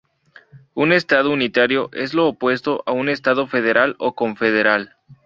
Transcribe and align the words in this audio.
Un 0.73 0.93
estado 0.93 1.29
unitario 1.29 1.91
es 1.93 2.15
lo 2.15 2.27
opuesto 2.27 2.81
a 2.87 2.91
un 2.91 3.07
estado 3.07 3.45
federal 3.45 3.95
o 3.99 4.15
confederal. 4.15 4.95